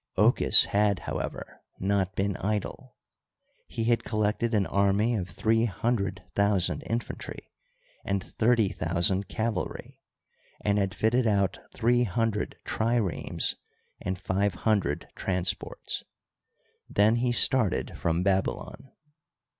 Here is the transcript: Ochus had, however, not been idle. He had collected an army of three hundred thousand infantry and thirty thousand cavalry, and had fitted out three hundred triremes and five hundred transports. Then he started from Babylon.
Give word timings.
Ochus 0.17 0.65
had, 0.65 1.01
however, 1.01 1.61
not 1.79 2.15
been 2.15 2.35
idle. 2.37 2.95
He 3.67 3.83
had 3.83 4.03
collected 4.03 4.51
an 4.55 4.65
army 4.65 5.13
of 5.15 5.29
three 5.29 5.65
hundred 5.65 6.23
thousand 6.33 6.81
infantry 6.89 7.51
and 8.03 8.23
thirty 8.23 8.69
thousand 8.69 9.27
cavalry, 9.27 9.99
and 10.59 10.79
had 10.79 10.95
fitted 10.95 11.27
out 11.27 11.59
three 11.71 12.03
hundred 12.03 12.57
triremes 12.65 13.57
and 14.01 14.17
five 14.17 14.55
hundred 14.65 15.07
transports. 15.15 16.03
Then 16.89 17.17
he 17.17 17.31
started 17.31 17.95
from 17.95 18.23
Babylon. 18.23 18.91